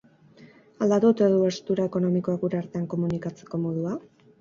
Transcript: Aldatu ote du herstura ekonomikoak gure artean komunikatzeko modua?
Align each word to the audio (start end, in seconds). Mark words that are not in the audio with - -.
Aldatu 0.85 1.11
ote 1.13 1.27
du 1.35 1.45
herstura 1.49 1.87
ekonomikoak 1.91 2.43
gure 2.47 2.61
artean 2.65 2.91
komunikatzeko 2.97 3.65
modua? 3.71 3.99